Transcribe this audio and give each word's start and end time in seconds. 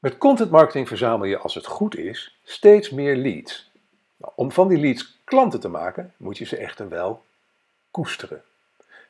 Met 0.00 0.18
content 0.18 0.50
marketing 0.50 0.88
verzamel 0.88 1.26
je, 1.26 1.38
als 1.38 1.54
het 1.54 1.66
goed 1.66 1.96
is, 1.96 2.38
steeds 2.44 2.90
meer 2.90 3.16
leads. 3.16 3.70
Nou, 4.16 4.32
om 4.36 4.52
van 4.52 4.68
die 4.68 4.78
leads 4.78 5.18
klanten 5.24 5.60
te 5.60 5.68
maken, 5.68 6.14
moet 6.16 6.38
je 6.38 6.44
ze 6.44 6.56
echter 6.56 6.88
wel 6.88 7.24
koesteren. 7.90 8.42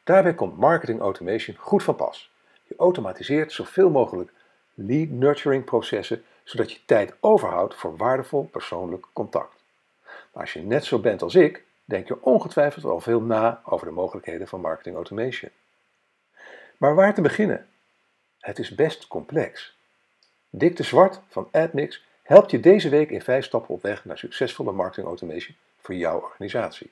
Daarbij 0.05 0.35
komt 0.35 0.57
marketing 0.57 1.01
automation 1.01 1.57
goed 1.57 1.83
van 1.83 1.97
pas. 1.97 2.31
Je 2.65 2.75
automatiseert 2.77 3.53
zoveel 3.53 3.91
mogelijk 3.91 4.33
lead 4.75 5.09
nurturing 5.09 5.65
processen, 5.65 6.24
zodat 6.45 6.72
je 6.72 6.85
tijd 6.85 7.15
overhoudt 7.21 7.75
voor 7.75 7.97
waardevol 7.97 8.45
persoonlijk 8.45 9.07
contact. 9.13 9.63
Maar 10.04 10.43
als 10.43 10.53
je 10.53 10.63
net 10.63 10.85
zo 10.85 10.99
bent 10.99 11.22
als 11.22 11.35
ik, 11.35 11.65
denk 11.85 12.09
je 12.09 12.25
ongetwijfeld 12.25 12.85
al 12.85 13.01
veel 13.01 13.21
na 13.21 13.63
over 13.65 13.87
de 13.87 13.93
mogelijkheden 13.93 14.49
van 14.49 14.61
marketing 14.61 14.97
automation. 14.97 15.51
Maar 16.77 16.95
waar 16.95 17.15
te 17.15 17.20
beginnen? 17.20 17.69
Het 18.38 18.59
is 18.59 18.75
best 18.75 19.07
complex. 19.07 19.79
Dick 20.52 20.77
de 20.77 20.82
Zwart 20.82 21.20
van 21.28 21.48
AdMix 21.50 22.04
helpt 22.22 22.50
je 22.50 22.60
deze 22.60 22.88
week 22.88 23.10
in 23.10 23.22
vijf 23.22 23.45
stappen 23.45 23.74
op 23.74 23.82
weg 23.82 24.04
naar 24.04 24.18
succesvolle 24.18 24.72
marketing 24.72 25.06
automation 25.06 25.56
voor 25.80 25.95
jouw 25.95 26.20
organisatie. 26.20 26.91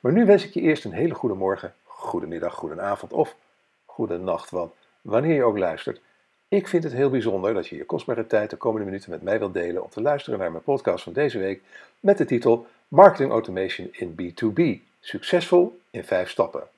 Maar 0.00 0.12
nu 0.12 0.26
wens 0.26 0.44
ik 0.44 0.54
je 0.54 0.60
eerst 0.60 0.84
een 0.84 0.92
hele 0.92 1.14
goede 1.14 1.34
morgen, 1.34 1.74
goedemiddag, 1.84 2.54
goedenavond 2.54 3.12
of 3.12 3.36
goede 3.84 4.18
nacht, 4.18 4.50
want 4.50 4.72
wanneer 5.00 5.34
je 5.34 5.44
ook 5.44 5.58
luistert, 5.58 6.00
ik 6.48 6.68
vind 6.68 6.84
het 6.84 6.92
heel 6.92 7.10
bijzonder 7.10 7.54
dat 7.54 7.66
je 7.66 7.76
je 7.76 7.84
kostbare 7.84 8.26
tijd 8.26 8.50
de 8.50 8.56
komende 8.56 8.86
minuten 8.86 9.10
met 9.10 9.22
mij 9.22 9.38
wilt 9.38 9.54
delen 9.54 9.82
om 9.82 9.90
te 9.90 10.02
luisteren 10.02 10.38
naar 10.38 10.50
mijn 10.50 10.62
podcast 10.62 11.04
van 11.04 11.12
deze 11.12 11.38
week 11.38 11.62
met 12.00 12.18
de 12.18 12.24
titel 12.24 12.66
Marketing 12.88 13.30
Automation 13.30 13.88
in 13.92 14.16
B2B. 14.22 14.82
Succesvol 15.00 15.80
in 15.90 16.04
vijf 16.04 16.30
stappen. 16.30 16.68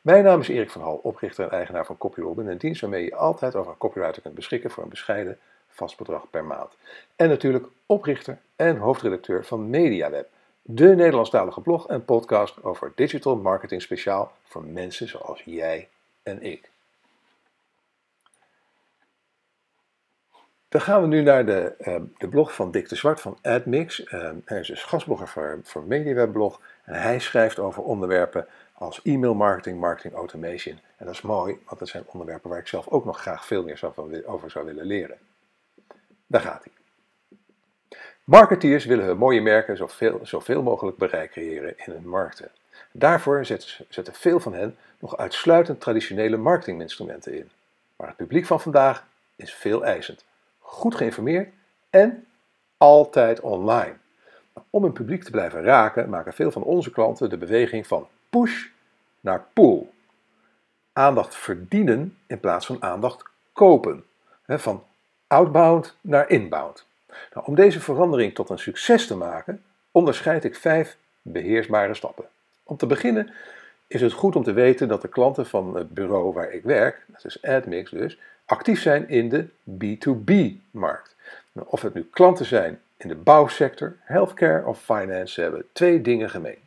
Mijn 0.00 0.24
naam 0.24 0.40
is 0.40 0.48
Erik 0.48 0.70
van 0.70 0.82
Hal, 0.82 1.00
oprichter 1.02 1.44
en 1.44 1.50
eigenaar 1.50 1.86
van 1.86 1.98
CopyRobin, 1.98 2.46
een 2.46 2.58
dienst 2.58 2.80
waarmee 2.80 3.04
je 3.04 3.14
altijd 3.14 3.54
over 3.54 3.76
copywriter 3.78 4.22
kunt 4.22 4.34
beschikken 4.34 4.70
voor 4.70 4.82
een 4.82 4.88
bescheiden 4.88 5.38
vast 5.68 5.96
bedrag 5.96 6.30
per 6.30 6.44
maand. 6.44 6.76
En 7.16 7.28
natuurlijk 7.28 7.66
oprichter 7.86 8.38
en 8.56 8.76
hoofdredacteur 8.76 9.44
van 9.44 9.70
MediaWeb, 9.70 10.28
de 10.62 10.94
Nederlandstalige 10.94 11.60
blog 11.60 11.88
en 11.88 12.04
podcast 12.04 12.62
over 12.62 12.92
digital 12.94 13.36
marketing 13.36 13.82
speciaal 13.82 14.32
voor 14.44 14.64
mensen 14.64 15.08
zoals 15.08 15.42
jij 15.44 15.88
en 16.22 16.42
ik. 16.42 16.70
Dan 20.68 20.80
gaan 20.80 21.00
we 21.00 21.06
nu 21.06 21.22
naar 21.22 21.46
de, 21.46 21.74
uh, 21.78 21.96
de 22.18 22.28
blog 22.28 22.54
van 22.54 22.70
Dick 22.70 22.88
de 22.88 22.96
Zwart 22.96 23.20
van 23.20 23.38
AdMix. 23.42 24.12
Uh, 24.12 24.30
hij 24.44 24.60
is 24.60 24.66
dus 24.66 24.84
gastblogger 24.84 25.28
voor, 25.28 25.60
voor 25.62 25.84
MediaWeb-blog. 25.84 26.60
En 26.84 26.94
hij 26.94 27.18
schrijft 27.18 27.58
over 27.58 27.82
onderwerpen 27.82 28.46
als 28.72 29.02
e-mail 29.02 29.34
marketing, 29.34 29.80
marketing 29.80 30.14
automation. 30.14 30.78
En 30.96 31.06
dat 31.06 31.14
is 31.14 31.20
mooi, 31.20 31.58
want 31.66 31.78
dat 31.78 31.88
zijn 31.88 32.04
onderwerpen 32.06 32.50
waar 32.50 32.58
ik 32.58 32.66
zelf 32.66 32.88
ook 32.88 33.04
nog 33.04 33.20
graag 33.20 33.46
veel 33.46 33.62
meer 33.62 33.80
over 34.26 34.50
zou 34.50 34.64
willen 34.64 34.84
leren. 34.86 35.18
Daar 36.26 36.40
gaat 36.40 36.64
hij. 36.64 36.72
Marketeers 38.24 38.84
willen 38.84 39.04
hun 39.04 39.18
mooie 39.18 39.40
merken 39.40 39.76
zoveel, 39.76 40.20
zoveel 40.22 40.62
mogelijk 40.62 40.96
bereik 40.96 41.30
creëren 41.30 41.74
in 41.76 41.92
hun 41.92 42.08
markten. 42.08 42.50
Daarvoor 42.92 43.44
zetten 43.44 44.14
veel 44.14 44.40
van 44.40 44.54
hen 44.54 44.76
nog 44.98 45.16
uitsluitend 45.16 45.80
traditionele 45.80 46.36
marketinginstrumenten 46.36 47.34
in. 47.34 47.50
Maar 47.96 48.08
het 48.08 48.16
publiek 48.16 48.46
van 48.46 48.60
vandaag 48.60 49.06
is 49.36 49.54
veel 49.54 49.84
eisend 49.84 50.24
goed 50.66 50.94
geïnformeerd 50.94 51.52
en 51.90 52.26
altijd 52.76 53.40
online. 53.40 53.94
Om 54.70 54.84
een 54.84 54.92
publiek 54.92 55.24
te 55.24 55.30
blijven 55.30 55.62
raken, 55.62 56.08
maken 56.08 56.32
veel 56.32 56.50
van 56.50 56.62
onze 56.62 56.90
klanten 56.90 57.30
de 57.30 57.36
beweging 57.36 57.86
van 57.86 58.08
push 58.30 58.66
naar 59.20 59.44
pull. 59.52 59.86
Aandacht 60.92 61.34
verdienen 61.34 62.18
in 62.26 62.40
plaats 62.40 62.66
van 62.66 62.82
aandacht 62.82 63.22
kopen. 63.52 64.04
Van 64.46 64.84
outbound 65.26 65.96
naar 66.00 66.30
inbound. 66.30 66.86
Nou, 67.34 67.46
om 67.46 67.54
deze 67.54 67.80
verandering 67.80 68.34
tot 68.34 68.50
een 68.50 68.58
succes 68.58 69.06
te 69.06 69.16
maken, 69.16 69.62
onderscheid 69.90 70.44
ik 70.44 70.56
vijf 70.56 70.96
beheersbare 71.22 71.94
stappen. 71.94 72.24
Om 72.62 72.76
te 72.76 72.86
beginnen 72.86 73.32
is 73.86 74.00
het 74.00 74.12
goed 74.12 74.36
om 74.36 74.42
te 74.42 74.52
weten 74.52 74.88
dat 74.88 75.02
de 75.02 75.08
klanten 75.08 75.46
van 75.46 75.76
het 75.76 75.94
bureau 75.94 76.32
waar 76.32 76.52
ik 76.52 76.62
werk, 76.62 77.04
dat 77.06 77.24
is 77.24 77.42
AdMix 77.42 77.90
dus, 77.90 78.18
actief 78.46 78.80
zijn 78.80 79.08
in 79.08 79.28
de 79.28 79.48
B2B-markt. 79.70 81.14
Nou, 81.52 81.66
of 81.70 81.82
het 81.82 81.94
nu 81.94 82.08
klanten 82.10 82.46
zijn 82.46 82.80
in 82.96 83.08
de 83.08 83.14
bouwsector, 83.14 83.96
healthcare 84.00 84.66
of 84.66 84.82
finance, 84.82 85.40
hebben 85.40 85.66
twee 85.72 86.00
dingen 86.00 86.30
gemeen. 86.30 86.58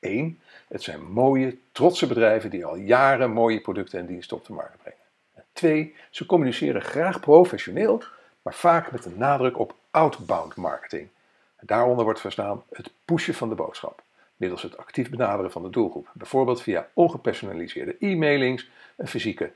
Eén, 0.00 0.40
het 0.68 0.82
zijn 0.82 1.02
mooie, 1.02 1.56
trotse 1.72 2.06
bedrijven 2.06 2.50
die 2.50 2.64
al 2.64 2.76
jaren 2.76 3.30
mooie 3.30 3.60
producten 3.60 3.98
en 3.98 4.06
diensten 4.06 4.36
op 4.36 4.46
de 4.46 4.52
markt 4.52 4.76
brengen. 4.82 4.98
En 5.34 5.44
twee, 5.52 5.94
ze 6.10 6.26
communiceren 6.26 6.82
graag 6.82 7.20
professioneel, 7.20 8.02
maar 8.42 8.54
vaak 8.54 8.92
met 8.92 9.04
een 9.04 9.18
nadruk 9.18 9.58
op 9.58 9.74
outbound 9.90 10.56
marketing. 10.56 11.08
Daaronder 11.60 12.04
wordt 12.04 12.20
verstaan 12.20 12.62
het 12.72 12.90
pushen 13.04 13.34
van 13.34 13.48
de 13.48 13.54
boodschap 13.54 14.02
middels 14.38 14.62
het 14.62 14.76
actief 14.76 15.10
benaderen 15.10 15.50
van 15.50 15.62
de 15.62 15.70
doelgroep. 15.70 16.10
Bijvoorbeeld 16.12 16.62
via 16.62 16.88
ongepersonaliseerde 16.92 17.96
e-mailings, 18.00 18.70
een 18.96 19.08
fysieke 19.08 19.52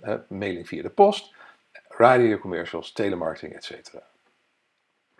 hè, 0.00 0.18
mailing 0.28 0.68
via 0.68 0.82
de 0.82 0.90
post, 0.90 1.34
radiocommercials, 1.88 2.92
telemarketing, 2.92 3.54
etc. 3.54 3.94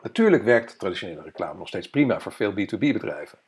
Natuurlijk 0.02 0.42
werkt 0.42 0.78
traditionele 0.78 1.22
reclame 1.22 1.58
nog 1.58 1.68
steeds 1.68 1.90
prima 1.90 2.20
voor 2.20 2.32
veel 2.32 2.52
B2B-bedrijven, 2.52 3.38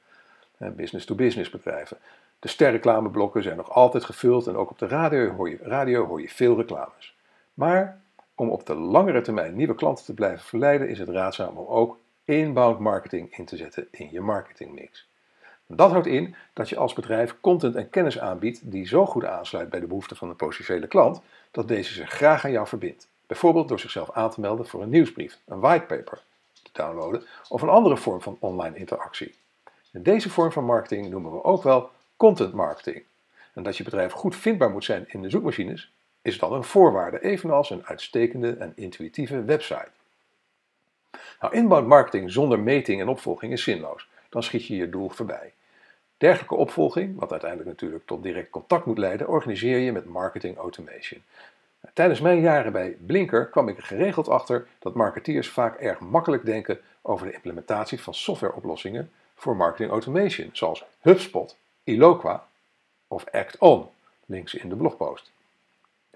business-to-business 0.59 1.51
bedrijven. 1.51 1.99
De 2.39 2.49
sterreclameblokken 2.49 3.43
zijn 3.43 3.57
nog 3.57 3.71
altijd 3.71 4.05
gevuld 4.05 4.47
en 4.47 4.57
ook 4.57 4.71
op 4.71 4.79
de 4.79 4.87
radio 4.87 5.31
hoor, 5.31 5.51
je, 5.51 5.59
radio 5.63 6.07
hoor 6.07 6.21
je 6.21 6.29
veel 6.29 6.57
reclames. 6.57 7.17
Maar 7.55 8.01
om 8.35 8.51
op 8.51 8.67
de 8.67 8.75
langere 8.75 9.21
termijn 9.21 9.57
nieuwe 9.57 9.75
klanten 9.75 10.05
te 10.05 10.15
blijven 10.15 10.45
verleiden, 10.45 10.89
is 10.89 10.99
het 10.99 11.09
raadzaam 11.09 11.57
om 11.57 11.67
ook 11.67 11.99
inbound 12.25 12.79
marketing 12.79 13.37
in 13.37 13.45
te 13.45 13.57
zetten 13.57 13.89
in 13.91 14.11
je 14.11 14.21
marketingmix. 14.21 15.09
Dat 15.71 15.91
houdt 15.91 16.07
in 16.07 16.35
dat 16.53 16.69
je 16.69 16.77
als 16.77 16.93
bedrijf 16.93 17.35
content 17.41 17.75
en 17.75 17.91
kennis 17.91 18.19
aanbiedt 18.19 18.71
die 18.71 18.87
zo 18.87 19.07
goed 19.07 19.25
aansluit 19.25 19.69
bij 19.69 19.81
de 19.81 19.87
behoeften 19.87 20.17
van 20.17 20.29
de 20.29 20.35
potentiële 20.35 20.87
klant, 20.87 21.21
dat 21.51 21.69
deze 21.69 21.93
zich 21.93 22.11
graag 22.11 22.45
aan 22.45 22.51
jou 22.51 22.67
verbindt. 22.67 23.09
Bijvoorbeeld 23.27 23.69
door 23.69 23.81
zichzelf 23.81 24.11
aan 24.11 24.31
te 24.31 24.41
melden 24.41 24.67
voor 24.67 24.83
een 24.83 24.89
nieuwsbrief, 24.89 25.39
een 25.47 25.61
whitepaper 25.61 26.23
te 26.63 26.71
downloaden 26.73 27.27
of 27.49 27.63
een 27.63 27.69
andere 27.69 27.97
vorm 27.97 28.21
van 28.21 28.37
online 28.41 28.77
interactie. 28.77 29.35
En 29.93 30.03
deze 30.03 30.31
vorm 30.31 30.53
van 30.53 30.65
marketing 30.65 31.11
noemen 31.11 31.33
we 31.33 31.45
ook 31.45 31.63
wel 31.63 31.91
content 32.17 32.53
marketing. 32.53 33.05
En 33.55 33.63
dat 33.63 33.77
je 33.77 33.85
bedrijf 33.85 34.13
goed 34.13 34.37
vindbaar 34.37 34.71
moet 34.71 34.85
zijn 34.85 35.05
in 35.09 35.23
de 35.23 35.31
zoekmachines, 35.31 35.93
is 36.23 36.39
dan 36.39 36.53
een 36.53 36.65
voorwaarde, 36.65 37.23
evenals 37.23 37.71
een 37.71 37.87
uitstekende 37.87 38.53
en 38.53 38.73
intuïtieve 38.77 39.43
website. 39.43 39.91
Nou, 41.41 41.55
inbound 41.55 41.87
marketing 41.87 42.31
zonder 42.31 42.61
meting 42.61 43.01
en 43.01 43.09
opvolging 43.09 43.53
is 43.53 43.63
zinloos. 43.63 44.09
Dan 44.29 44.43
schiet 44.43 44.67
je 44.67 44.77
je 44.77 44.89
doel 44.89 45.09
voorbij. 45.09 45.53
Dergelijke 46.19 46.55
opvolging, 46.55 47.19
wat 47.19 47.31
uiteindelijk 47.31 47.71
natuurlijk 47.71 48.07
tot 48.07 48.23
direct 48.23 48.51
contact 48.51 48.85
moet 48.85 48.99
leiden, 48.99 49.29
organiseer 49.29 49.79
je 49.79 49.93
met 49.93 50.05
marketing 50.05 50.57
automation. 50.57 51.23
Tijdens 51.93 52.21
mijn 52.21 52.41
jaren 52.41 52.73
bij 52.73 52.97
Blinker 53.07 53.47
kwam 53.47 53.69
ik 53.69 53.77
er 53.77 53.83
geregeld 53.83 54.29
achter 54.29 54.67
dat 54.79 54.95
marketeers 54.95 55.49
vaak 55.49 55.81
erg 55.81 56.01
makkelijk 56.01 56.45
denken 56.45 56.81
over 57.03 57.27
de 57.27 57.33
implementatie 57.33 58.01
van 58.01 58.15
softwareoplossingen 58.15 59.11
voor 59.35 59.57
marketing 59.57 59.91
automation, 59.91 60.51
zoals 60.53 60.85
HubSpot, 61.01 61.57
Eloqua 61.85 62.47
of 63.09 63.25
ActOn, 63.31 63.87
links 64.27 64.55
in 64.55 64.69
de 64.69 64.77
blogpost. 64.77 65.31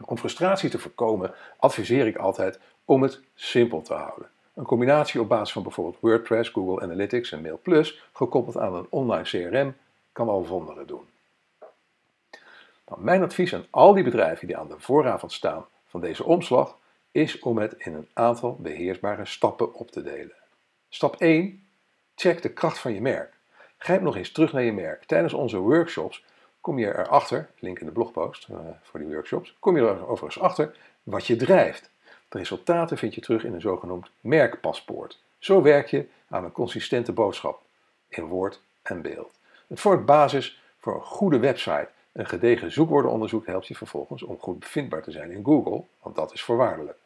Om 0.04 0.19
frustratie 0.19 0.70
te 0.70 0.78
voorkomen 0.78 1.34
adviseer 1.56 2.06
ik 2.06 2.16
altijd 2.16 2.58
om 2.84 3.02
het 3.02 3.20
simpel 3.34 3.82
te 3.82 3.94
houden. 3.94 4.30
Een 4.54 4.64
combinatie 4.64 5.20
op 5.20 5.28
basis 5.28 5.52
van 5.52 5.62
bijvoorbeeld 5.62 6.00
WordPress, 6.00 6.50
Google 6.50 6.82
Analytics 6.82 7.32
en 7.32 7.42
MailPlus, 7.42 8.02
gekoppeld 8.12 8.56
aan 8.56 8.74
een 8.74 8.86
online 8.90 9.22
CRM, 9.22 9.74
kan 10.12 10.28
al 10.28 10.47
wonderen 10.47 10.87
doen. 10.87 11.06
Nou, 12.89 13.05
mijn 13.05 13.23
advies 13.23 13.55
aan 13.55 13.67
al 13.71 13.95
die 13.95 14.05
bedrijven 14.05 14.47
die 14.47 14.56
aan 14.56 14.69
de 14.69 14.78
vooravond 14.78 15.33
staan 15.33 15.67
van 15.87 16.00
deze 16.00 16.25
omslag 16.25 16.77
is 17.11 17.38
om 17.38 17.59
het 17.59 17.75
in 17.79 17.94
een 17.94 18.09
aantal 18.12 18.56
beheersbare 18.61 19.26
stappen 19.26 19.75
op 19.75 19.91
te 19.91 20.03
delen. 20.03 20.35
Stap 20.88 21.17
1. 21.17 21.67
Check 22.14 22.43
de 22.43 22.53
kracht 22.53 22.79
van 22.79 22.94
je 22.94 23.00
merk. 23.00 23.32
Grijp 23.79 24.00
nog 24.00 24.17
eens 24.17 24.32
terug 24.32 24.53
naar 24.53 24.62
je 24.62 24.73
merk. 24.73 25.05
Tijdens 25.05 25.32
onze 25.32 25.59
workshops 25.59 26.25
kom 26.61 26.79
je 26.79 26.87
erachter, 26.87 27.50
link 27.58 27.79
in 27.79 27.87
de 27.87 27.93
blogpost 27.93 28.49
uh, 28.50 28.58
voor 28.82 29.00
die 29.00 29.08
workshops, 29.08 29.56
kom 29.58 29.76
je 29.76 29.82
er 29.82 30.08
overigens 30.08 30.44
achter 30.44 30.76
wat 31.03 31.26
je 31.26 31.37
drijft. 31.37 31.91
De 32.29 32.38
resultaten 32.38 32.99
vind 32.99 33.15
je 33.15 33.20
terug 33.20 33.44
in 33.44 33.55
een 33.55 33.61
zogenoemd 33.61 34.11
merkpaspoort. 34.20 35.19
Zo 35.38 35.62
werk 35.62 35.88
je 35.88 36.06
aan 36.29 36.44
een 36.44 36.53
consistente 36.53 37.12
boodschap 37.12 37.62
in 38.08 38.25
woord 38.25 38.61
en 38.82 39.03
beeld. 39.03 39.38
Het 39.72 39.80
vormt 39.80 40.06
basis 40.06 40.62
voor 40.78 40.94
een 40.94 41.00
goede 41.00 41.38
website. 41.38 41.88
Een 42.12 42.26
gedegen 42.26 42.72
zoekwoordenonderzoek 42.72 43.46
helpt 43.46 43.66
je 43.66 43.74
vervolgens 43.74 44.22
om 44.22 44.38
goed 44.38 44.58
bevindbaar 44.58 45.02
te 45.02 45.10
zijn 45.10 45.30
in 45.30 45.44
Google, 45.44 45.84
want 46.02 46.16
dat 46.16 46.32
is 46.32 46.42
voorwaardelijk. 46.42 46.98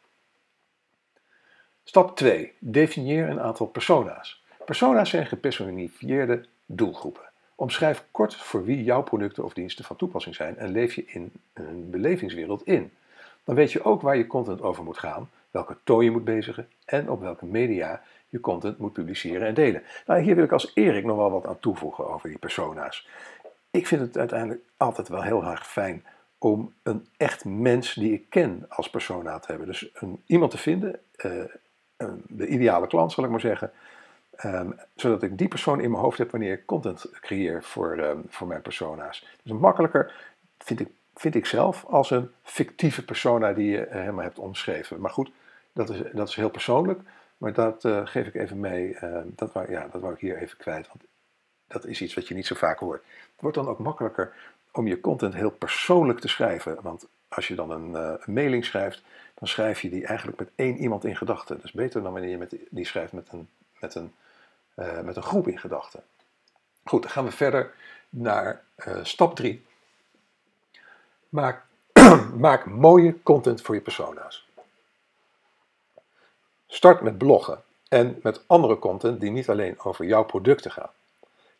Stap 1.83 2.15
2. 2.15 2.53
Definieer 2.59 3.29
een 3.29 3.39
aantal 3.39 3.67
persona's. 3.67 4.43
Persona's 4.65 5.09
zijn 5.09 5.25
gepersonifieerde 5.25 6.45
doelgroepen. 6.65 7.29
Omschrijf 7.55 8.03
kort 8.11 8.35
voor 8.35 8.63
wie 8.63 8.83
jouw 8.83 9.03
producten 9.03 9.43
of 9.43 9.53
diensten 9.53 9.85
van 9.85 9.95
toepassing 9.95 10.35
zijn 10.35 10.57
en 10.57 10.71
leef 10.71 10.93
je 10.93 11.05
in 11.05 11.31
een 11.53 11.89
belevingswereld 11.89 12.65
in. 12.65 12.91
Dan 13.43 13.55
weet 13.55 13.71
je 13.71 13.83
ook 13.83 14.01
waar 14.01 14.17
je 14.17 14.27
content 14.27 14.61
over 14.61 14.83
moet 14.83 14.97
gaan, 14.97 15.29
welke 15.51 15.77
toon 15.83 16.03
je 16.03 16.11
moet 16.11 16.23
bezigen 16.23 16.69
en 16.85 17.09
op 17.09 17.21
welke 17.21 17.45
media 17.45 18.01
je 18.29 18.39
content 18.39 18.77
moet 18.77 18.93
publiceren 18.93 19.47
en 19.47 19.53
delen. 19.53 19.83
Nou, 20.05 20.21
hier 20.21 20.35
wil 20.35 20.43
ik 20.43 20.51
als 20.51 20.71
Erik 20.73 21.05
nog 21.05 21.17
wel 21.17 21.31
wat 21.31 21.47
aan 21.47 21.59
toevoegen 21.59 22.07
over 22.13 22.29
die 22.29 22.37
persona's. 22.37 23.07
Ik 23.71 23.87
vind 23.87 24.01
het 24.01 24.17
uiteindelijk 24.17 24.61
altijd 24.77 25.07
wel 25.07 25.23
heel 25.23 25.43
erg 25.43 25.67
fijn 25.67 26.05
om 26.37 26.73
een 26.83 27.07
echt 27.17 27.45
mens 27.45 27.93
die 27.93 28.13
ik 28.13 28.29
ken 28.29 28.65
als 28.69 28.89
persona 28.89 29.39
te 29.39 29.47
hebben. 29.47 29.67
Dus 29.67 29.89
een, 29.93 30.21
iemand 30.25 30.51
te 30.51 30.57
vinden, 30.57 30.99
uh, 31.25 31.43
de 32.27 32.47
ideale 32.47 32.87
klant 32.87 33.11
zal 33.11 33.23
ik 33.23 33.29
maar 33.29 33.39
zeggen, 33.39 33.71
um, 34.45 34.79
zodat 34.95 35.23
ik 35.23 35.37
die 35.37 35.47
persoon 35.47 35.81
in 35.81 35.91
mijn 35.91 36.03
hoofd 36.03 36.17
heb 36.17 36.31
wanneer 36.31 36.53
ik 36.53 36.65
content 36.65 37.09
creëer 37.11 37.63
voor, 37.63 37.97
um, 37.97 38.25
voor 38.29 38.47
mijn 38.47 38.61
persona's. 38.61 39.27
Dus 39.43 39.57
makkelijker 39.57 40.13
vind 40.57 40.79
ik, 40.79 40.89
vind 41.15 41.35
ik 41.35 41.45
zelf 41.45 41.85
als 41.85 42.11
een 42.11 42.31
fictieve 42.43 43.05
persona 43.05 43.53
die 43.53 43.71
je 43.71 43.87
helemaal 43.89 44.23
hebt 44.23 44.39
omschreven. 44.39 45.01
Maar 45.01 45.11
goed, 45.11 45.31
dat 45.73 45.89
is, 45.89 46.01
dat 46.13 46.27
is 46.27 46.35
heel 46.35 46.49
persoonlijk. 46.49 46.99
Maar 47.37 47.53
dat 47.53 47.83
uh, 47.83 48.01
geef 48.07 48.27
ik 48.27 48.35
even 48.35 48.59
mee. 48.59 48.97
Uh, 49.03 49.19
dat, 49.25 49.53
wou, 49.53 49.71
ja, 49.71 49.87
dat 49.91 50.01
wou 50.01 50.13
ik 50.13 50.19
hier 50.19 50.37
even 50.37 50.57
kwijt. 50.57 50.87
Want 50.87 51.03
dat 51.67 51.85
is 51.85 52.01
iets 52.01 52.13
wat 52.13 52.27
je 52.27 52.33
niet 52.33 52.45
zo 52.45 52.55
vaak 52.55 52.79
hoort. 52.79 53.03
Het 53.03 53.41
wordt 53.41 53.57
dan 53.57 53.67
ook 53.67 53.79
makkelijker 53.79 54.33
om 54.71 54.87
je 54.87 55.01
content 55.01 55.33
heel 55.33 55.51
persoonlijk 55.51 56.19
te 56.19 56.27
schrijven. 56.27 56.81
Want 56.81 57.07
als 57.27 57.47
je 57.47 57.55
dan 57.55 57.71
een, 57.71 57.91
uh, 57.91 58.13
een 58.19 58.33
mailing 58.33 58.65
schrijft, 58.65 59.03
dan 59.33 59.47
schrijf 59.47 59.81
je 59.81 59.89
die 59.89 60.05
eigenlijk 60.05 60.39
met 60.39 60.49
één 60.55 60.77
iemand 60.77 61.05
in 61.05 61.15
gedachten. 61.15 61.55
Dat 61.55 61.65
is 61.65 61.71
beter 61.71 62.01
dan 62.01 62.11
wanneer 62.11 62.29
je 62.29 62.37
met, 62.37 62.55
die 62.69 62.85
schrijft 62.85 63.13
met 63.13 63.27
een, 63.31 63.49
met, 63.79 63.95
een, 63.95 64.13
met 65.05 65.15
een 65.15 65.23
groep 65.23 65.47
in 65.47 65.59
gedachten. 65.59 66.03
Goed, 66.83 67.01
dan 67.01 67.11
gaan 67.11 67.25
we 67.25 67.31
verder 67.31 67.73
naar 68.09 68.63
stap 69.01 69.35
3. 69.35 69.65
Maak, 71.29 71.65
maak 72.37 72.65
mooie 72.65 73.23
content 73.23 73.61
voor 73.61 73.75
je 73.75 73.81
persona's. 73.81 74.46
Start 76.67 77.01
met 77.01 77.17
bloggen 77.17 77.63
en 77.89 78.19
met 78.23 78.43
andere 78.47 78.79
content 78.79 79.19
die 79.19 79.31
niet 79.31 79.49
alleen 79.49 79.79
over 79.79 80.05
jouw 80.05 80.23
producten 80.23 80.71
gaan. 80.71 80.89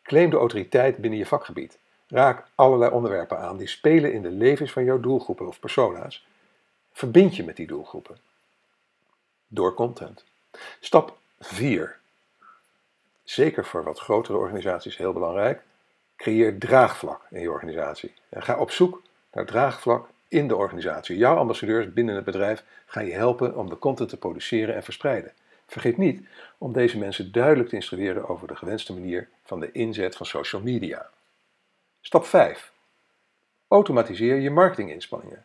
Claim 0.02 0.30
de 0.30 0.36
autoriteit 0.36 0.96
binnen 0.96 1.18
je 1.18 1.26
vakgebied. 1.26 1.78
Raak 2.06 2.46
allerlei 2.54 2.90
onderwerpen 2.90 3.38
aan 3.38 3.56
die 3.56 3.66
spelen 3.66 4.12
in 4.12 4.22
de 4.22 4.30
levens 4.30 4.72
van 4.72 4.84
jouw 4.84 5.00
doelgroepen 5.00 5.46
of 5.46 5.60
persona's. 5.60 6.26
Verbind 6.92 7.36
je 7.36 7.44
met 7.44 7.56
die 7.56 7.66
doelgroepen. 7.66 8.18
Door 9.48 9.74
content. 9.74 10.24
Stap 10.80 11.18
4. 11.40 11.98
Zeker 13.24 13.64
voor 13.64 13.84
wat 13.84 13.98
grotere 13.98 14.38
organisaties 14.38 14.96
heel 14.96 15.12
belangrijk. 15.12 15.62
Creëer 16.16 16.58
draagvlak 16.58 17.22
in 17.30 17.40
je 17.40 17.50
organisatie. 17.50 18.14
En 18.28 18.42
ga 18.42 18.58
op 18.58 18.70
zoek 18.70 19.02
naar 19.32 19.46
draagvlak 19.46 20.08
in 20.28 20.48
de 20.48 20.56
organisatie. 20.56 21.16
Jouw 21.16 21.36
ambassadeurs 21.36 21.92
binnen 21.92 22.14
het 22.14 22.24
bedrijf 22.24 22.64
gaan 22.86 23.06
je 23.06 23.12
helpen 23.12 23.56
om 23.56 23.68
de 23.68 23.78
content 23.78 24.08
te 24.08 24.16
produceren 24.16 24.74
en 24.74 24.82
verspreiden. 24.82 25.32
Vergeet 25.66 25.96
niet 25.96 26.28
om 26.58 26.72
deze 26.72 26.98
mensen 26.98 27.32
duidelijk 27.32 27.68
te 27.68 27.74
instrueren 27.74 28.28
over 28.28 28.48
de 28.48 28.56
gewenste 28.56 28.92
manier 28.92 29.28
van 29.44 29.60
de 29.60 29.72
inzet 29.72 30.16
van 30.16 30.26
social 30.26 30.62
media. 30.62 31.10
Stap 32.00 32.24
5. 32.24 32.72
Automatiseer 33.68 34.36
je 34.36 34.50
marketinginspanningen. 34.50 35.44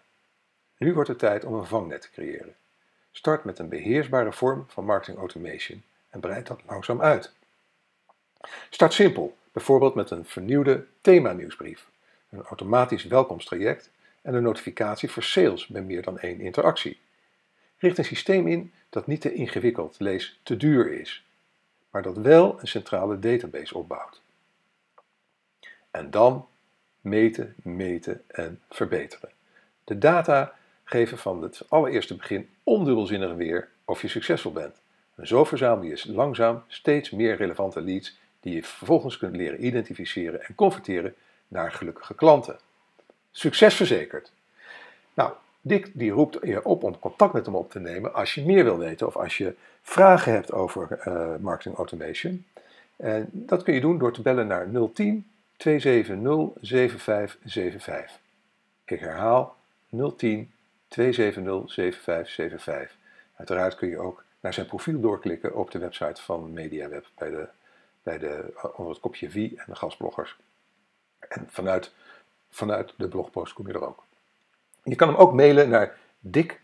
Nu 0.78 0.94
wordt 0.94 1.10
het 1.10 1.20
tijd 1.20 1.46
om 1.46 1.54
een 1.54 1.66
vangnet 1.66 2.02
te 2.02 2.12
creëren. 2.12 2.56
Start 3.12 3.44
met 3.44 3.60
een 3.60 3.70
beheersbare 3.70 4.34
vorm 4.34 4.66
van 4.68 4.86
marketing 4.86 5.18
automation 5.18 5.84
en 6.10 6.20
breid 6.20 6.48
dat 6.48 6.62
langzaam 6.68 7.02
uit. 7.02 7.34
Start 8.70 8.94
simpel, 8.94 9.38
bijvoorbeeld 9.52 9.96
met 9.96 10.10
een 10.10 10.26
vernieuwde 10.26 10.86
thema-nieuwsbrief, 11.02 11.88
een 12.30 12.44
automatisch 12.44 13.04
welkomstraject 13.04 13.90
en 14.24 14.34
een 14.34 14.44
notificatie 14.44 15.10
voor 15.10 15.24
sales 15.24 15.68
bij 15.68 15.82
meer 15.82 16.02
dan 16.02 16.20
één 16.20 16.40
interactie. 16.40 17.00
Richt 17.78 17.98
een 17.98 18.06
systeem 18.06 18.48
in 18.48 18.74
dat 18.90 19.08
niet 19.08 19.22
te 19.22 19.34
ingewikkeld, 19.34 19.96
lees 20.00 20.40
te 20.44 20.58
duur 20.58 21.00
is, 21.00 21.26
maar 21.90 22.02
dat 22.02 22.18
wel 22.18 22.60
een 22.60 22.68
centrale 22.68 23.20
database 23.20 23.78
opbouwt. 23.78 24.22
En 25.92 26.10
dan 26.12 26.48
meten, 27.02 27.56
meten 27.64 28.22
en 28.28 28.62
verbeteren. 28.70 29.30
De 29.84 29.98
data 29.98 30.54
geven 30.84 31.18
van 31.18 31.42
het 31.42 31.66
allereerste 31.70 32.16
begin 32.16 32.50
ondubbelzinnig 32.64 33.34
weer 33.34 33.70
of 33.86 34.02
je 34.02 34.08
succesvol 34.08 34.52
bent. 34.52 34.82
En 35.16 35.28
zo 35.28 35.44
verzamel 35.44 35.84
je 35.84 36.04
langzaam 36.06 36.64
steeds 36.68 37.10
meer 37.10 37.36
relevante 37.36 37.82
leads 37.82 38.18
die 38.40 38.56
je 38.56 38.64
vervolgens 38.64 39.18
kunt 39.18 39.36
leren 39.36 39.66
identificeren 39.66 40.44
en 40.44 40.56
converteren 40.56 41.16
naar 41.48 41.72
gelukkige 41.72 42.16
klanten. 42.16 42.60
Succes 43.36 43.76
verzekerd. 43.76 44.32
Nou, 45.14 45.34
Dick 45.62 45.92
die 45.94 46.12
roept 46.12 46.38
je 46.42 46.66
op 46.66 46.84
om 46.84 47.00
contact 47.00 47.34
met 47.34 47.46
hem 47.46 47.56
op 47.56 47.72
te 47.72 47.80
nemen 47.80 48.14
als 48.14 48.34
je 48.34 48.46
meer 48.46 48.64
wil 48.64 48.78
weten 48.78 49.08
of 49.08 49.16
als 49.16 49.38
je 49.38 49.56
vragen 49.82 50.34
hebt 50.34 50.52
over 50.52 51.00
uh, 51.08 51.36
marketing 51.40 51.76
automation. 51.76 52.46
En 52.96 53.30
dat 53.32 53.64
kun 53.64 53.74
je 53.74 53.82
doen 53.82 53.98
door 53.98 54.14
te 54.14 54.22
bellen 54.22 54.48
naar 54.48 54.68
010 54.94 55.28
270 55.58 56.52
7575. 56.62 58.20
Ik 58.86 59.00
herhaal 59.00 59.56
010 59.90 60.52
270 60.88 61.74
7575. 61.74 62.98
Uiteraard 63.36 63.76
kun 63.76 63.90
je 63.90 64.00
ook 64.00 64.24
naar 64.40 64.54
zijn 64.54 64.66
profiel 64.66 65.00
doorklikken 65.00 65.56
op 65.56 65.72
de 65.72 65.80
website 65.80 66.22
van 66.22 66.54
MediaWeb 66.54 67.06
bij 67.16 67.30
de, 67.30 67.48
bij 68.04 68.18
de, 68.18 68.54
onder 68.76 68.94
het 68.94 69.02
kopje 69.02 69.30
wie 69.30 69.54
en 69.58 69.66
de 69.68 69.76
gastbloggers. 69.76 70.38
En 71.20 71.48
vanuit 71.50 71.92
vanuit 72.54 72.94
de 72.98 73.08
blogpost 73.08 73.54
kom 73.54 73.68
je 73.68 73.74
er 73.74 73.88
ook. 73.88 74.04
Je 74.84 74.96
kan 74.96 75.08
hem 75.08 75.18
ook 75.18 75.34
mailen 75.34 75.70
naar 75.70 75.98
dik. 76.20 76.60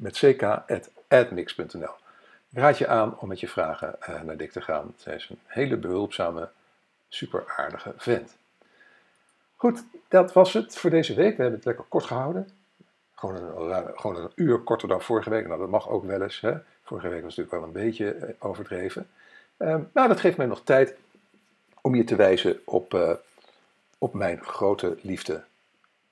Ik 2.49 2.59
raad 2.59 2.77
je 2.77 2.87
aan 2.87 3.19
om 3.19 3.27
met 3.27 3.39
je 3.39 3.47
vragen 3.47 3.95
uh, 4.09 4.21
naar 4.21 4.37
Dick 4.37 4.51
te 4.51 4.61
gaan. 4.61 4.93
Hij 5.03 5.15
is 5.15 5.29
een 5.29 5.39
hele 5.45 5.77
behulpzame, 5.77 6.49
super 7.09 7.43
aardige 7.57 7.93
vent. 7.97 8.35
Goed, 9.55 9.83
dat 10.07 10.33
was 10.33 10.53
het 10.53 10.77
voor 10.77 10.89
deze 10.89 11.13
week. 11.13 11.35
We 11.35 11.41
hebben 11.41 11.59
het 11.59 11.65
lekker 11.65 11.85
kort 11.85 12.05
gehouden. 12.05 12.49
Gewoon 13.15 13.35
een, 13.35 13.99
gewoon 13.99 14.15
een 14.15 14.31
uur 14.35 14.59
korter 14.59 14.87
dan 14.87 15.01
vorige 15.01 15.29
week. 15.29 15.47
Nou, 15.47 15.59
dat 15.59 15.69
mag 15.69 15.89
ook 15.89 16.05
wel 16.05 16.21
eens. 16.21 16.41
Hè? 16.41 16.57
Vorige 16.83 17.07
week 17.07 17.23
was 17.23 17.35
natuurlijk 17.35 17.55
wel 17.55 17.63
een 17.63 17.85
beetje 17.85 18.11
eh, 18.11 18.33
overdreven. 18.39 19.09
Uh, 19.57 19.75
nou, 19.93 20.07
dat 20.07 20.19
geeft 20.19 20.37
mij 20.37 20.45
nog 20.45 20.61
tijd 20.63 20.95
om 21.81 21.95
je 21.95 22.03
te 22.03 22.15
wijzen 22.15 22.59
op, 22.65 22.93
uh, 22.93 23.11
op 23.97 24.13
mijn 24.13 24.43
grote 24.43 24.97
liefde 25.01 25.43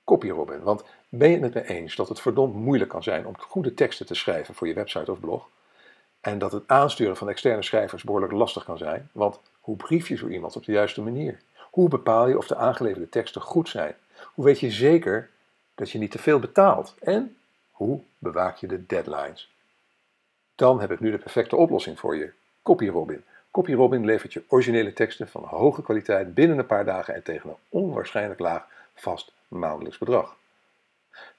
Copy 0.08 0.28
Robin. 0.30 0.62
Want 0.62 0.84
ben 1.08 1.28
je 1.28 1.34
het 1.34 1.54
met 1.54 1.54
me 1.54 1.74
eens 1.74 1.96
dat 1.96 2.08
het 2.08 2.20
verdomd 2.20 2.54
moeilijk 2.54 2.90
kan 2.90 3.02
zijn 3.02 3.26
om 3.26 3.38
goede 3.38 3.74
teksten 3.74 4.06
te 4.06 4.14
schrijven 4.14 4.54
voor 4.54 4.66
je 4.66 4.74
website 4.74 5.10
of 5.10 5.20
blog? 5.20 5.48
En 6.20 6.38
dat 6.38 6.52
het 6.52 6.62
aansturen 6.66 7.16
van 7.16 7.28
externe 7.28 7.62
schrijvers 7.62 8.02
behoorlijk 8.02 8.32
lastig 8.32 8.64
kan 8.64 8.78
zijn? 8.78 9.10
Want 9.12 9.40
hoe 9.60 9.76
brief 9.76 10.08
je 10.08 10.16
zo 10.16 10.28
iemand 10.28 10.56
op 10.56 10.64
de 10.64 10.72
juiste 10.72 11.02
manier? 11.02 11.40
Hoe 11.70 11.88
bepaal 11.88 12.28
je 12.28 12.38
of 12.38 12.46
de 12.46 12.56
aangeleverde 12.56 13.08
teksten 13.08 13.40
goed 13.40 13.68
zijn? 13.68 13.94
Hoe 14.34 14.44
weet 14.44 14.60
je 14.60 14.70
zeker 14.70 15.30
dat 15.74 15.90
je 15.90 15.98
niet 15.98 16.10
te 16.10 16.18
veel 16.18 16.38
betaalt? 16.38 16.94
En 17.00 17.36
hoe 17.70 18.00
bewaak 18.18 18.56
je 18.56 18.66
de 18.66 18.86
deadlines? 18.86 19.50
Dan 20.54 20.80
heb 20.80 20.90
ik 20.90 21.00
nu 21.00 21.10
de 21.10 21.18
perfecte 21.18 21.56
oplossing 21.56 21.98
voor 21.98 22.16
je. 22.16 22.32
CopyRobin. 22.62 23.24
CopyRobin 23.50 24.04
levert 24.04 24.32
je 24.32 24.44
originele 24.48 24.92
teksten 24.92 25.28
van 25.28 25.44
hoge 25.44 25.82
kwaliteit 25.82 26.34
binnen 26.34 26.58
een 26.58 26.66
paar 26.66 26.84
dagen 26.84 27.14
en 27.14 27.22
tegen 27.22 27.50
een 27.50 27.56
onwaarschijnlijk 27.68 28.40
laag 28.40 28.66
vast 28.94 29.36
maandelijks 29.48 29.98
bedrag. 29.98 30.36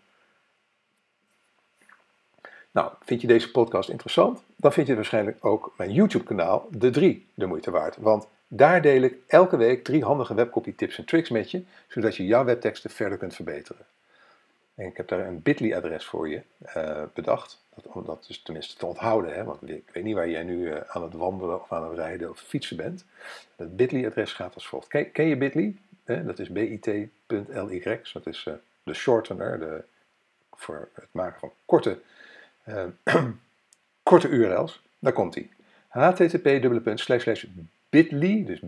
Nou, 2.71 2.93
vind 3.01 3.21
je 3.21 3.27
deze 3.27 3.51
podcast 3.51 3.89
interessant? 3.89 4.43
Dan 4.57 4.73
vind 4.73 4.87
je 4.87 4.95
waarschijnlijk 4.95 5.45
ook 5.45 5.75
mijn 5.77 5.93
YouTube-kanaal 5.93 6.69
De 6.71 6.91
3 6.91 7.27
de 7.35 7.47
moeite 7.47 7.71
waard. 7.71 7.97
Want 7.97 8.27
daar 8.57 8.83
deel 8.83 9.03
ik 9.03 9.17
elke 9.27 9.57
week 9.57 9.85
drie 9.85 10.05
handige 10.05 10.35
webcopy 10.35 10.75
tips 10.75 10.99
en 10.99 11.05
tricks 11.05 11.31
met 11.31 11.51
je, 11.51 11.63
zodat 11.89 12.17
je 12.17 12.27
jouw 12.27 12.45
webteksten 12.45 12.91
verder 12.91 13.19
kunt 13.19 13.35
verbeteren. 13.35 13.87
En 14.75 14.87
ik 14.87 14.97
heb 14.97 15.09
daar 15.09 15.27
een 15.27 15.43
bit.ly-adres 15.43 16.05
voor 16.05 16.29
je 16.29 16.43
uh, 16.77 17.03
bedacht, 17.15 17.63
dat, 17.75 17.87
om 17.87 18.05
dat 18.05 18.25
dus 18.27 18.43
tenminste 18.43 18.77
te 18.77 18.87
onthouden, 18.87 19.35
hè, 19.35 19.45
want 19.45 19.69
ik 19.69 19.91
weet 19.93 20.05
niet 20.05 20.15
waar 20.15 20.29
jij 20.29 20.43
nu 20.43 20.69
uh, 20.69 20.77
aan 20.87 21.03
het 21.03 21.13
wandelen 21.13 21.63
of 21.63 21.73
aan 21.73 21.89
het 21.89 21.99
rijden 21.99 22.31
of 22.31 22.41
fietsen 22.41 22.77
bent. 22.77 23.05
Het 23.57 23.77
bit.ly-adres 23.77 24.33
gaat 24.33 24.55
als 24.55 24.67
volgt. 24.67 24.89
Ken, 25.13 25.27
je 25.27 25.37
bit.ly? 25.37 25.77
Dat 26.05 26.39
is 26.39 26.49
bit.ly, 26.49 27.11
dat 28.13 28.27
is 28.27 28.49
de 28.83 28.95
shortener 28.95 29.59
de, 29.59 29.85
voor 30.53 30.89
het 30.95 31.09
maken 31.11 31.41
van 31.41 31.53
korte, 31.65 31.99
korte 34.03 34.29
URL's. 34.29 34.83
Daar 34.99 35.13
komt 35.13 35.35
hij. 35.35 35.49
http 35.89 36.63
bit.ly, 37.95 38.45
dus 38.45 38.61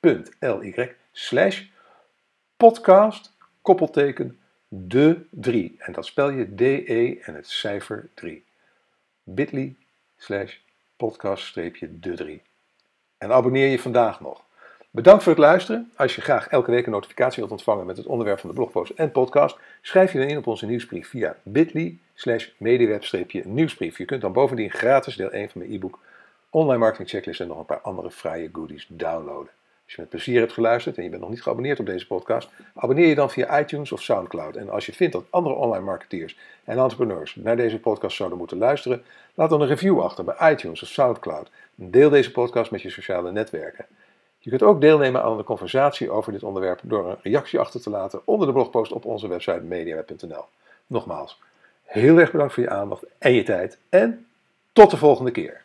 bit.ly, 0.00 0.94
slash 1.12 1.62
podcast, 2.56 3.32
koppelteken, 3.62 4.38
de 4.68 5.26
3. 5.30 5.76
En 5.78 5.92
dat 5.92 6.06
spel 6.06 6.30
je 6.30 6.54
DE 6.54 7.20
en 7.22 7.34
het 7.34 7.48
cijfer 7.48 8.08
3. 8.14 8.44
bit.ly 9.22 9.76
slash 10.16 10.56
podcast-de 10.96 11.90
3. 12.00 12.42
En 13.18 13.32
abonneer 13.32 13.68
je 13.68 13.78
vandaag 13.78 14.20
nog. 14.20 14.44
Bedankt 14.90 15.22
voor 15.22 15.32
het 15.32 15.40
luisteren. 15.40 15.92
Als 15.96 16.14
je 16.14 16.20
graag 16.20 16.48
elke 16.48 16.70
week 16.70 16.86
een 16.86 16.92
notificatie 16.92 17.38
wilt 17.38 17.50
ontvangen 17.52 17.86
met 17.86 17.96
het 17.96 18.06
onderwerp 18.06 18.38
van 18.38 18.48
de 18.48 18.56
blogpost 18.56 18.90
en 18.90 19.10
podcast, 19.10 19.58
schrijf 19.82 20.12
je 20.12 20.18
dan 20.18 20.28
in 20.28 20.38
op 20.38 20.46
onze 20.46 20.66
nieuwsbrief 20.66 21.08
via 21.08 21.36
bit.ly 21.42 21.98
slash 22.14 22.48
mediweb-nieuwsbrief. 22.56 23.98
Je 23.98 24.04
kunt 24.04 24.20
dan 24.20 24.32
bovendien 24.32 24.70
gratis 24.70 25.16
deel 25.16 25.30
1 25.30 25.50
van 25.50 25.60
mijn 25.60 25.72
e-book 25.72 25.98
Online 26.56 26.78
Marketing 26.78 27.08
Checklist 27.08 27.40
en 27.40 27.46
nog 27.46 27.58
een 27.58 27.64
paar 27.64 27.80
andere 27.80 28.10
fraaie 28.10 28.48
goodies 28.52 28.86
downloaden. 28.88 29.52
Als 29.84 29.94
je 29.94 30.00
met 30.00 30.08
plezier 30.08 30.40
hebt 30.40 30.52
geluisterd 30.52 30.96
en 30.96 31.02
je 31.02 31.08
bent 31.08 31.20
nog 31.20 31.30
niet 31.30 31.42
geabonneerd 31.42 31.80
op 31.80 31.86
deze 31.86 32.06
podcast, 32.06 32.48
abonneer 32.74 33.06
je 33.06 33.14
dan 33.14 33.30
via 33.30 33.60
iTunes 33.60 33.92
of 33.92 34.02
Soundcloud. 34.02 34.56
En 34.56 34.70
als 34.70 34.86
je 34.86 34.92
vindt 34.92 35.12
dat 35.12 35.24
andere 35.30 35.54
online 35.54 35.84
marketeers 35.84 36.38
en 36.64 36.78
entrepreneurs 36.78 37.34
naar 37.34 37.56
deze 37.56 37.80
podcast 37.80 38.16
zouden 38.16 38.38
moeten 38.38 38.58
luisteren, 38.58 39.04
laat 39.34 39.50
dan 39.50 39.60
een 39.60 39.66
review 39.66 40.00
achter 40.00 40.24
bij 40.24 40.52
iTunes 40.52 40.82
of 40.82 40.88
Soundcloud. 40.88 41.50
Deel 41.74 42.10
deze 42.10 42.32
podcast 42.32 42.70
met 42.70 42.82
je 42.82 42.90
sociale 42.90 43.32
netwerken. 43.32 43.86
Je 44.38 44.50
kunt 44.50 44.62
ook 44.62 44.80
deelnemen 44.80 45.22
aan 45.22 45.36
de 45.36 45.44
conversatie 45.44 46.10
over 46.10 46.32
dit 46.32 46.42
onderwerp 46.42 46.80
door 46.82 47.08
een 47.08 47.18
reactie 47.22 47.58
achter 47.58 47.80
te 47.80 47.90
laten 47.90 48.20
onder 48.24 48.46
de 48.46 48.52
blogpost 48.52 48.92
op 48.92 49.04
onze 49.04 49.28
website 49.28 49.60
mediaweb.nl. 49.60 50.44
Nogmaals, 50.86 51.40
heel 51.82 52.18
erg 52.18 52.30
bedankt 52.30 52.54
voor 52.54 52.62
je 52.62 52.70
aandacht 52.70 53.04
en 53.18 53.32
je 53.32 53.42
tijd 53.42 53.78
en 53.88 54.26
tot 54.72 54.90
de 54.90 54.96
volgende 54.96 55.30
keer. 55.30 55.64